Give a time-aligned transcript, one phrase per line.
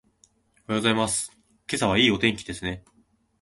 [0.67, 1.31] おはようございます。
[1.69, 2.83] 今朝はいいお天気ですね。